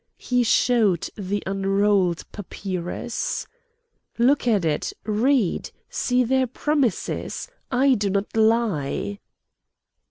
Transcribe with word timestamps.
He 0.17 0.41
showed 0.41 1.11
the 1.15 1.43
unrolled 1.45 2.23
papyrus: 2.31 3.45
"Look 4.17 4.47
at 4.47 4.65
it! 4.65 4.93
read! 5.03 5.69
see 5.91 6.23
their 6.23 6.47
promises! 6.47 7.47
I 7.71 7.93
do 7.93 8.09
not 8.09 8.35
lie." 8.35 9.19